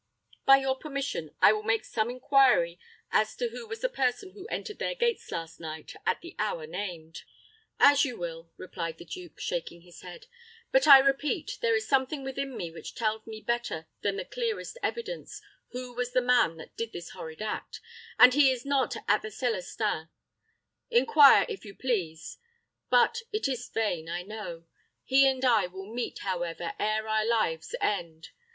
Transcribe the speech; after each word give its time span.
By 0.47 0.57
your 0.57 0.75
permission, 0.79 1.29
I 1.43 1.53
will 1.53 1.61
make 1.61 1.85
some 1.85 2.09
inquiry 2.09 2.79
as 3.11 3.35
to 3.35 3.49
who 3.49 3.67
was 3.67 3.81
the 3.81 3.87
person 3.87 4.31
who 4.31 4.47
entered 4.47 4.79
their 4.79 4.95
gates 4.95 5.31
last 5.31 5.59
night 5.59 5.93
at 6.07 6.21
the 6.21 6.35
hour 6.39 6.65
named." 6.65 7.21
"As 7.79 8.03
you 8.03 8.17
will," 8.17 8.49
replied 8.57 8.97
the 8.97 9.05
duke, 9.05 9.39
shaking 9.39 9.81
his 9.81 10.01
head; 10.01 10.25
"but 10.71 10.87
I 10.87 10.97
repeat, 10.97 11.59
there 11.61 11.75
is 11.75 11.87
something 11.87 12.23
within 12.23 12.57
me 12.57 12.71
which 12.71 12.95
tells 12.95 13.27
me 13.27 13.41
better 13.41 13.85
than 14.01 14.15
the 14.15 14.25
clearest 14.25 14.75
evidence, 14.81 15.39
who 15.69 15.93
was 15.93 16.13
the 16.13 16.19
man 16.21 16.57
that 16.57 16.75
did 16.75 16.93
this 16.93 17.11
horrid 17.11 17.43
act; 17.43 17.79
and 18.17 18.33
he 18.33 18.49
is 18.49 18.65
not 18.65 18.95
at 19.07 19.21
the 19.21 19.29
Celestins. 19.29 20.07
Inquire, 20.89 21.45
if 21.47 21.63
you 21.63 21.75
please; 21.75 22.39
but 22.89 23.21
it 23.31 23.47
is 23.47 23.69
vain, 23.69 24.09
I 24.09 24.23
know. 24.23 24.65
He 25.03 25.27
and 25.27 25.45
I 25.45 25.67
will 25.67 25.93
meet, 25.93 26.17
however, 26.23 26.73
ere 26.79 27.07
our 27.07 27.23
lives 27.23 27.75
end. 27.79 28.29